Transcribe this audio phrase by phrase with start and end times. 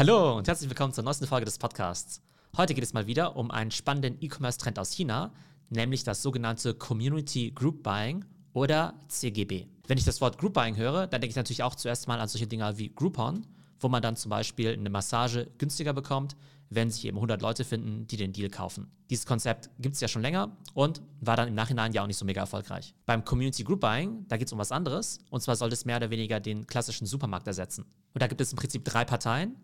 [0.00, 2.22] Hallo und herzlich willkommen zur neuesten Folge des Podcasts.
[2.56, 5.30] Heute geht es mal wieder um einen spannenden E-Commerce-Trend aus China,
[5.68, 8.24] nämlich das sogenannte Community Group Buying
[8.54, 9.66] oder CGB.
[9.86, 12.28] Wenn ich das Wort Group Buying höre, dann denke ich natürlich auch zuerst mal an
[12.28, 13.46] solche Dinge wie Groupon,
[13.78, 16.34] wo man dann zum Beispiel eine Massage günstiger bekommt,
[16.70, 18.90] wenn sich eben 100 Leute finden, die den Deal kaufen.
[19.10, 22.16] Dieses Konzept gibt es ja schon länger und war dann im Nachhinein ja auch nicht
[22.16, 22.94] so mega erfolgreich.
[23.04, 25.98] Beim Community Group Buying, da geht es um was anderes und zwar soll es mehr
[25.98, 27.84] oder weniger den klassischen Supermarkt ersetzen.
[28.14, 29.56] Und da gibt es im Prinzip drei Parteien.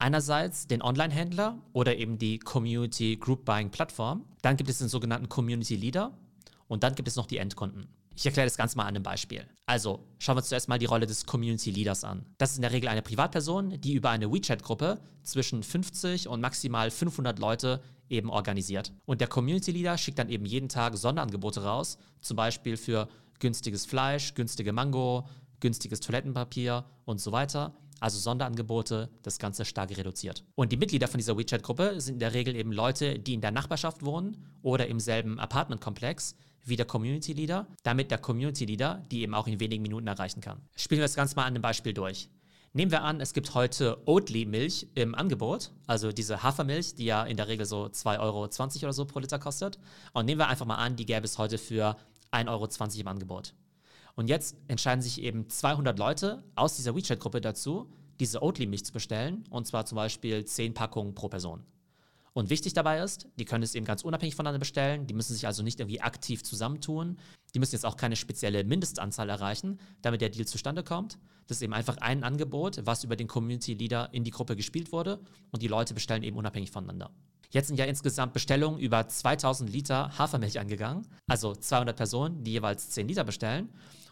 [0.00, 4.24] Einerseits den Online-Händler oder eben die Community Group Buying Plattform.
[4.40, 6.16] Dann gibt es den sogenannten Community Leader
[6.68, 7.86] und dann gibt es noch die Endkunden.
[8.16, 9.46] Ich erkläre das Ganze mal an einem Beispiel.
[9.66, 12.24] Also, schauen wir uns zuerst mal die Rolle des Community Leaders an.
[12.38, 16.90] Das ist in der Regel eine Privatperson, die über eine WeChat-Gruppe zwischen 50 und maximal
[16.90, 18.94] 500 Leute eben organisiert.
[19.04, 23.06] Und der Community Leader schickt dann eben jeden Tag Sonderangebote raus, zum Beispiel für
[23.38, 25.28] günstiges Fleisch, günstige Mango,
[25.60, 27.74] günstiges Toilettenpapier und so weiter.
[28.00, 30.44] Also Sonderangebote, das Ganze stark reduziert.
[30.54, 33.50] Und die Mitglieder von dieser WeChat-Gruppe sind in der Regel eben Leute, die in der
[33.50, 36.34] Nachbarschaft wohnen oder im selben Apartmentkomplex
[36.64, 40.40] wie der Community Leader, damit der Community Leader die eben auch in wenigen Minuten erreichen
[40.40, 40.60] kann.
[40.76, 42.28] Spielen wir das Ganze mal an einem Beispiel durch.
[42.72, 47.36] Nehmen wir an, es gibt heute Oatly-Milch im Angebot, also diese Hafermilch, die ja in
[47.36, 49.78] der Regel so 2,20 Euro oder so pro Liter kostet.
[50.12, 51.96] Und nehmen wir einfach mal an, die gäbe es heute für
[52.30, 52.68] 1,20 Euro
[53.00, 53.54] im Angebot.
[54.20, 57.90] Und jetzt entscheiden sich eben 200 Leute aus dieser WeChat-Gruppe dazu,
[58.20, 61.64] diese Oatly-Milch zu bestellen, und zwar zum Beispiel 10 Packungen pro Person.
[62.34, 65.06] Und wichtig dabei ist, die können es eben ganz unabhängig voneinander bestellen.
[65.06, 67.16] Die müssen sich also nicht irgendwie aktiv zusammentun.
[67.54, 71.16] Die müssen jetzt auch keine spezielle Mindestanzahl erreichen, damit der Deal zustande kommt.
[71.46, 74.92] Das ist eben einfach ein Angebot, was über den Community Leader in die Gruppe gespielt
[74.92, 75.18] wurde
[75.50, 77.10] und die Leute bestellen eben unabhängig voneinander.
[77.48, 82.90] Jetzt sind ja insgesamt Bestellungen über 2000 Liter Hafermilch angegangen, also 200 Personen, die jeweils
[82.90, 83.70] 10 Liter bestellen.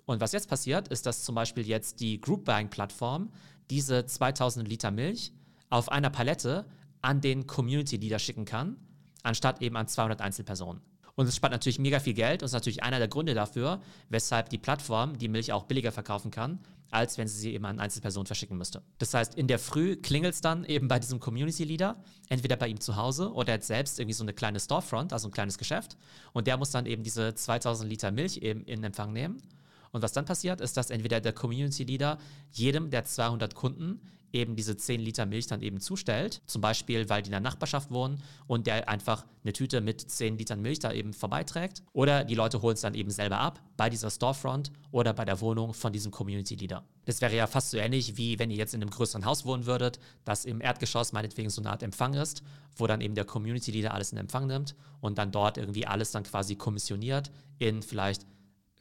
[0.09, 3.31] Und was jetzt passiert, ist, dass zum Beispiel jetzt die Group Buying Plattform
[3.69, 5.35] diese 2000 Liter Milch
[5.69, 6.65] auf einer Palette
[7.03, 8.79] an den Community Leader schicken kann,
[9.23, 10.81] anstatt eben an 200 Einzelpersonen.
[11.15, 14.49] Und es spart natürlich mega viel Geld und ist natürlich einer der Gründe dafür, weshalb
[14.49, 16.59] die Plattform die Milch auch billiger verkaufen kann,
[16.91, 18.81] als wenn sie sie eben an Einzelpersonen verschicken müsste.
[18.97, 22.69] Das heißt, in der Früh klingelt es dann eben bei diesem Community Leader, entweder bei
[22.69, 25.59] ihm zu Hause oder er hat selbst irgendwie so eine kleine Storefront, also ein kleines
[25.59, 25.99] Geschäft.
[26.33, 29.43] Und der muss dann eben diese 2000 Liter Milch eben in Empfang nehmen.
[29.93, 32.19] Und was dann passiert, ist, dass entweder der Community Leader
[32.53, 34.01] jedem der 200 Kunden
[34.33, 36.43] eben diese 10 Liter Milch dann eben zustellt.
[36.47, 40.39] Zum Beispiel, weil die in der Nachbarschaft wohnen und der einfach eine Tüte mit 10
[40.39, 41.83] Litern Milch da eben vorbeiträgt.
[41.93, 45.41] Oder die Leute holen es dann eben selber ab bei dieser Storefront oder bei der
[45.41, 46.85] Wohnung von diesem Community Leader.
[47.05, 49.67] Das wäre ja fast so ähnlich, wie wenn ihr jetzt in einem größeren Haus wohnen
[49.67, 52.43] würdet, das im Erdgeschoss meinetwegen so eine Art Empfang ist,
[52.77, 56.11] wo dann eben der Community Leader alles in Empfang nimmt und dann dort irgendwie alles
[56.11, 58.27] dann quasi kommissioniert in vielleicht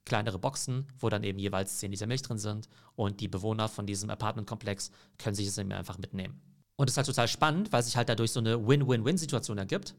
[0.08, 3.86] kleinere Boxen, wo dann eben jeweils 10 Liter Milch drin sind und die Bewohner von
[3.86, 6.42] diesem Apartmentkomplex können sich das eben einfach mitnehmen.
[6.76, 9.96] Und es ist halt total spannend, weil sich halt dadurch so eine Win-Win-Win-Situation ergibt.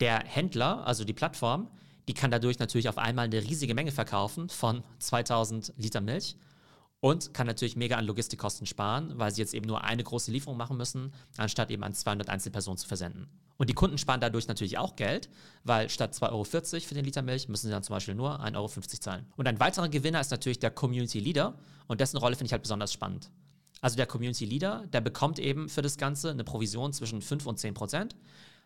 [0.00, 1.68] Der Händler, also die Plattform,
[2.08, 6.36] die kann dadurch natürlich auf einmal eine riesige Menge verkaufen von 2000 Liter Milch
[7.00, 10.56] und kann natürlich mega an Logistikkosten sparen, weil sie jetzt eben nur eine große Lieferung
[10.56, 13.28] machen müssen, anstatt eben an 200 Einzelpersonen zu versenden.
[13.56, 15.28] Und die Kunden sparen dadurch natürlich auch Geld,
[15.62, 18.56] weil statt 2,40 Euro für den Liter Milch müssen sie dann zum Beispiel nur 1,50
[18.56, 19.26] Euro zahlen.
[19.36, 21.54] Und ein weiterer Gewinner ist natürlich der Community Leader
[21.86, 23.30] und dessen Rolle finde ich halt besonders spannend.
[23.80, 27.58] Also der Community Leader, der bekommt eben für das Ganze eine Provision zwischen 5 und
[27.58, 28.16] 10 Prozent.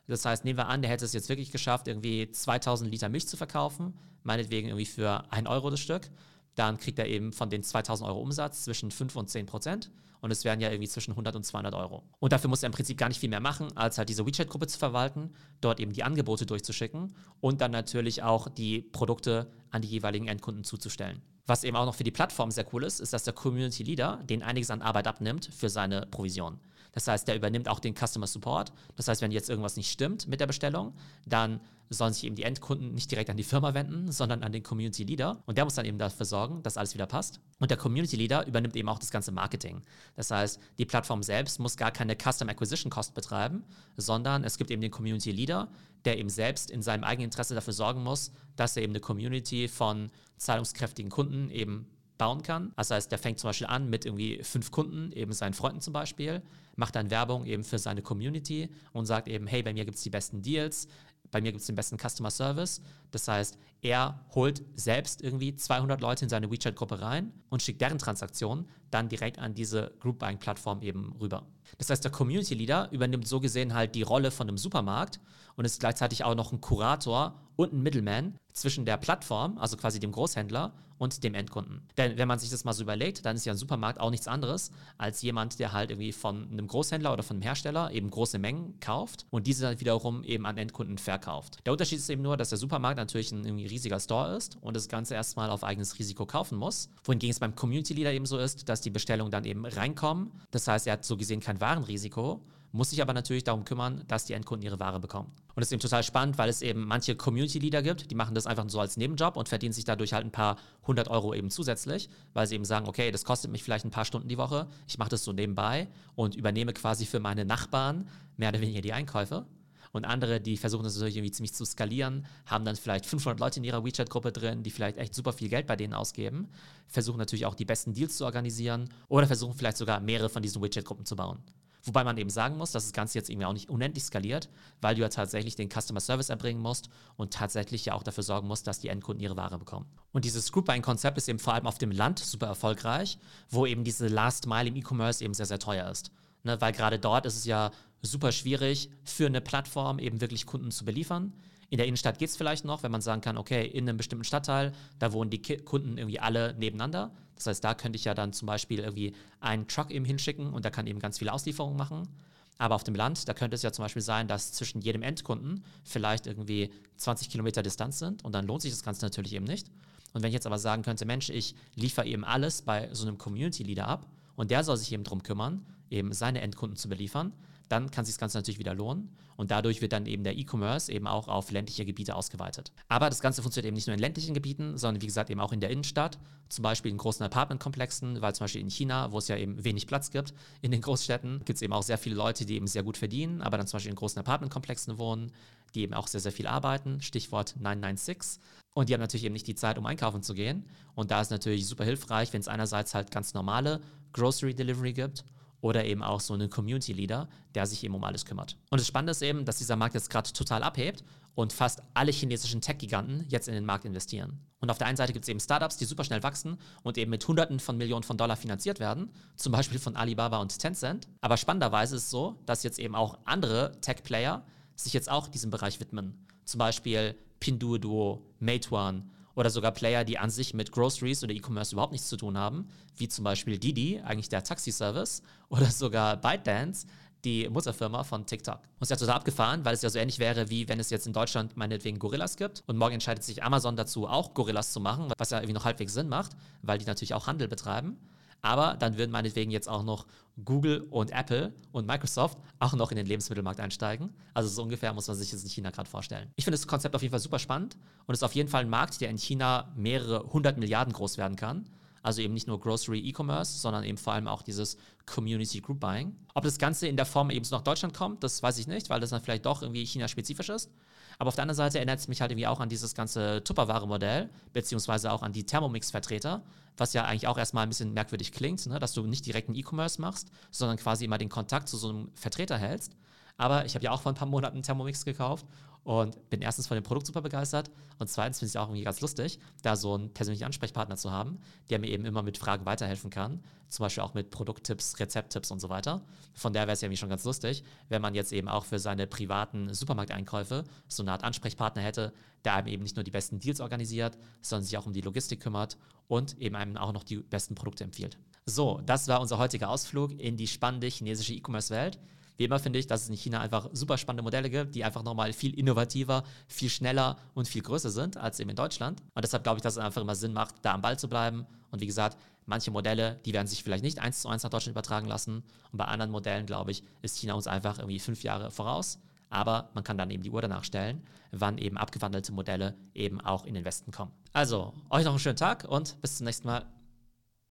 [0.06, 3.28] Das heißt, nehmen wir an, der hätte es jetzt wirklich geschafft, irgendwie 2000 Liter Milch
[3.28, 6.08] zu verkaufen, meinetwegen irgendwie für 1 Euro das Stück
[6.58, 9.90] dann kriegt er eben von den 2000 Euro Umsatz zwischen 5 und 10 Prozent.
[10.20, 12.02] Und es wären ja irgendwie zwischen 100 und 200 Euro.
[12.18, 14.66] Und dafür muss er im Prinzip gar nicht viel mehr machen, als halt diese WeChat-Gruppe
[14.66, 15.30] zu verwalten,
[15.60, 20.64] dort eben die Angebote durchzuschicken und dann natürlich auch die Produkte an die jeweiligen Endkunden
[20.64, 21.22] zuzustellen.
[21.46, 24.20] Was eben auch noch für die Plattform sehr cool ist, ist, dass der Community Leader
[24.28, 26.58] den einiges an Arbeit abnimmt für seine Provision.
[26.98, 28.72] Das heißt, der übernimmt auch den Customer Support.
[28.96, 30.94] Das heißt, wenn jetzt irgendwas nicht stimmt mit der Bestellung,
[31.26, 31.60] dann
[31.90, 35.04] sollen sich eben die Endkunden nicht direkt an die Firma wenden, sondern an den Community
[35.04, 35.40] Leader.
[35.46, 37.38] Und der muss dann eben dafür sorgen, dass alles wieder passt.
[37.60, 39.80] Und der Community Leader übernimmt eben auch das ganze Marketing.
[40.16, 43.62] Das heißt, die Plattform selbst muss gar keine Custom Acquisition Cost betreiben,
[43.96, 45.68] sondern es gibt eben den Community Leader,
[46.04, 49.68] der eben selbst in seinem eigenen Interesse dafür sorgen muss, dass er eben eine Community
[49.68, 51.86] von zahlungskräftigen Kunden eben
[52.18, 52.72] bauen kann.
[52.76, 55.92] Das heißt, der fängt zum Beispiel an mit irgendwie fünf Kunden, eben seinen Freunden zum
[55.92, 56.42] Beispiel,
[56.76, 60.02] macht dann Werbung eben für seine Community und sagt eben, hey, bei mir gibt es
[60.02, 60.88] die besten Deals,
[61.30, 62.82] bei mir gibt es den besten Customer Service.
[63.10, 67.98] Das heißt, er holt selbst irgendwie 200 Leute in seine WeChat-Gruppe rein und schickt deren
[67.98, 71.46] Transaktionen dann direkt an diese Group Buying-Plattform eben rüber.
[71.76, 75.20] Das heißt, der Community Leader übernimmt so gesehen halt die Rolle von einem Supermarkt
[75.56, 80.00] und ist gleichzeitig auch noch ein Kurator und ein Middleman zwischen der Plattform, also quasi
[80.00, 81.82] dem Großhändler, und dem Endkunden.
[81.96, 84.28] Denn wenn man sich das mal so überlegt, dann ist ja ein Supermarkt auch nichts
[84.28, 88.38] anderes als jemand, der halt irgendwie von einem Großhändler oder von einem Hersteller eben große
[88.38, 91.58] Mengen kauft und diese dann wiederum eben an Endkunden verkauft.
[91.64, 94.74] Der Unterschied ist eben nur, dass der Supermarkt natürlich ein irgendwie riesiger Store ist und
[94.74, 96.88] das Ganze erstmal auf eigenes Risiko kaufen muss.
[97.04, 100.32] Wohingegen es beim Community Leader eben so ist, dass die Bestellungen dann eben reinkommen.
[100.50, 102.42] Das heißt, er hat so gesehen kein Warenrisiko
[102.72, 105.28] muss sich aber natürlich darum kümmern, dass die Endkunden ihre Ware bekommen.
[105.48, 108.46] Und das ist eben total spannend, weil es eben manche Community-Leader gibt, die machen das
[108.46, 110.56] einfach so als Nebenjob und verdienen sich dadurch halt ein paar
[110.86, 114.04] hundert Euro eben zusätzlich, weil sie eben sagen, okay, das kostet mich vielleicht ein paar
[114.04, 118.50] Stunden die Woche, ich mache das so nebenbei und übernehme quasi für meine Nachbarn mehr
[118.50, 119.46] oder weniger die Einkäufe.
[119.92, 123.58] Und andere, die versuchen das natürlich irgendwie ziemlich zu skalieren, haben dann vielleicht 500 Leute
[123.60, 126.48] in ihrer WeChat-Gruppe drin, die vielleicht echt super viel Geld bei denen ausgeben,
[126.86, 130.62] versuchen natürlich auch die besten Deals zu organisieren oder versuchen vielleicht sogar mehrere von diesen
[130.62, 131.42] WeChat-Gruppen zu bauen.
[131.84, 134.48] Wobei man eben sagen muss, dass das Ganze jetzt irgendwie auch nicht unendlich skaliert,
[134.80, 138.48] weil du ja tatsächlich den Customer Service erbringen musst und tatsächlich ja auch dafür sorgen
[138.48, 139.86] musst, dass die Endkunden ihre Ware bekommen.
[140.12, 143.18] Und dieses Group Buying Konzept ist eben vor allem auf dem Land super erfolgreich,
[143.48, 146.10] wo eben diese Last Mile im E-Commerce eben sehr, sehr teuer ist.
[146.44, 147.70] Ne, weil gerade dort ist es ja
[148.02, 151.32] super schwierig für eine Plattform eben wirklich Kunden zu beliefern.
[151.70, 154.24] In der Innenstadt geht es vielleicht noch, wenn man sagen kann, okay, in einem bestimmten
[154.24, 157.12] Stadtteil, da wohnen die Kunden irgendwie alle nebeneinander.
[157.34, 160.64] Das heißt, da könnte ich ja dann zum Beispiel irgendwie einen Truck eben hinschicken und
[160.64, 162.08] der kann eben ganz viele Auslieferungen machen.
[162.56, 165.62] Aber auf dem Land, da könnte es ja zum Beispiel sein, dass zwischen jedem Endkunden
[165.84, 169.68] vielleicht irgendwie 20 Kilometer Distanz sind und dann lohnt sich das Ganze natürlich eben nicht.
[170.12, 173.18] Und wenn ich jetzt aber sagen könnte, Mensch, ich liefere eben alles bei so einem
[173.18, 177.32] Community Leader ab und der soll sich eben darum kümmern, eben seine Endkunden zu beliefern,
[177.68, 180.90] dann kann sich das Ganze natürlich wieder lohnen und dadurch wird dann eben der E-Commerce
[180.90, 182.72] eben auch auf ländliche Gebiete ausgeweitet.
[182.88, 185.52] Aber das Ganze funktioniert eben nicht nur in ländlichen Gebieten, sondern wie gesagt eben auch
[185.52, 186.18] in der Innenstadt,
[186.48, 189.86] zum Beispiel in großen Apartmentkomplexen, weil zum Beispiel in China, wo es ja eben wenig
[189.86, 192.82] Platz gibt in den Großstädten, gibt es eben auch sehr viele Leute, die eben sehr
[192.82, 195.30] gut verdienen, aber dann zum Beispiel in großen Apartmentkomplexen wohnen,
[195.74, 198.40] die eben auch sehr, sehr viel arbeiten, Stichwort 996.
[198.72, 200.64] Und die haben natürlich eben nicht die Zeit, um einkaufen zu gehen.
[200.94, 203.80] Und da ist natürlich super hilfreich, wenn es einerseits halt ganz normale
[204.12, 205.24] Grocery Delivery gibt
[205.60, 208.56] oder eben auch so einen Community Leader, der sich eben um alles kümmert.
[208.70, 212.10] Und das Spannende ist eben, dass dieser Markt jetzt gerade total abhebt und fast alle
[212.10, 214.40] chinesischen Tech-Giganten jetzt in den Markt investieren.
[214.60, 217.10] Und auf der einen Seite gibt es eben Startups, die super schnell wachsen und eben
[217.10, 221.06] mit Hunderten von Millionen von Dollar finanziert werden, zum Beispiel von Alibaba und Tencent.
[221.20, 224.44] Aber spannenderweise ist es so, dass jetzt eben auch andere Tech-Player
[224.74, 226.26] sich jetzt auch diesem Bereich widmen.
[226.44, 231.92] Zum Beispiel Pinduoduo, Meituan oder sogar Player, die an sich mit Groceries oder E-Commerce überhaupt
[231.92, 236.88] nichts zu tun haben, wie zum Beispiel Didi, eigentlich der Taxi-Service, oder sogar ByteDance,
[237.24, 238.56] die Mutterfirma von TikTok.
[238.56, 240.90] Und es ist ja total abgefahren, weil es ja so ähnlich wäre, wie wenn es
[240.90, 244.80] jetzt in Deutschland meinetwegen Gorillas gibt und morgen entscheidet sich Amazon dazu, auch Gorillas zu
[244.80, 246.32] machen, was ja irgendwie noch halbwegs Sinn macht,
[246.62, 247.96] weil die natürlich auch Handel betreiben.
[248.42, 250.06] Aber dann würden meinetwegen jetzt auch noch
[250.44, 254.10] Google und Apple und Microsoft auch noch in den Lebensmittelmarkt einsteigen.
[254.34, 256.30] Also so ungefähr muss man sich das in China gerade vorstellen.
[256.36, 257.76] Ich finde das Konzept auf jeden Fall super spannend
[258.06, 261.36] und ist auf jeden Fall ein Markt, der in China mehrere hundert Milliarden groß werden
[261.36, 261.66] kann.
[262.08, 266.16] Also eben nicht nur Grocery E-Commerce, sondern eben vor allem auch dieses Community Group Buying.
[266.32, 268.88] Ob das Ganze in der Form eben so nach Deutschland kommt, das weiß ich nicht,
[268.88, 270.70] weil das dann vielleicht doch irgendwie China-spezifisch ist.
[271.18, 274.30] Aber auf der anderen Seite erinnert es mich halt irgendwie auch an dieses ganze Tupperware-Modell,
[274.54, 276.40] beziehungsweise auch an die Thermomix-Vertreter,
[276.78, 278.78] was ja eigentlich auch erstmal ein bisschen merkwürdig klingt, ne?
[278.78, 282.10] dass du nicht direkt einen E-Commerce machst, sondern quasi immer den Kontakt zu so einem
[282.14, 282.96] Vertreter hältst.
[283.38, 285.46] Aber ich habe ja auch vor ein paar Monaten Thermomix gekauft
[285.84, 288.84] und bin erstens von dem Produkt super begeistert und zweitens finde ich es auch irgendwie
[288.84, 291.38] ganz lustig, da so einen persönlichen Ansprechpartner zu haben,
[291.70, 293.42] der mir eben immer mit Fragen weiterhelfen kann.
[293.68, 296.02] Zum Beispiel auch mit Produkttipps, Rezepttipps und so weiter.
[296.34, 298.78] Von daher wäre es ja irgendwie schon ganz lustig, wenn man jetzt eben auch für
[298.78, 302.12] seine privaten Supermarkteinkäufe so eine Art Ansprechpartner hätte,
[302.44, 305.40] der einem eben nicht nur die besten Deals organisiert, sondern sich auch um die Logistik
[305.40, 308.18] kümmert und eben einem auch noch die besten Produkte empfiehlt.
[308.46, 311.98] So, das war unser heutiger Ausflug in die spannende chinesische E-Commerce-Welt.
[312.38, 315.02] Wie immer finde ich, dass es in China einfach super spannende Modelle gibt, die einfach
[315.02, 319.02] nochmal viel innovativer, viel schneller und viel größer sind als eben in Deutschland.
[319.14, 321.46] Und deshalb glaube ich, dass es einfach immer Sinn macht, da am Ball zu bleiben.
[321.72, 322.16] Und wie gesagt,
[322.46, 325.42] manche Modelle, die werden sich vielleicht nicht eins zu eins nach Deutschland übertragen lassen.
[325.72, 329.00] Und bei anderen Modellen, glaube ich, ist China uns einfach irgendwie fünf Jahre voraus.
[329.30, 331.02] Aber man kann dann eben die Uhr danach stellen,
[331.32, 334.12] wann eben abgewandelte Modelle eben auch in den Westen kommen.
[334.32, 336.64] Also, euch noch einen schönen Tag und bis zum nächsten Mal.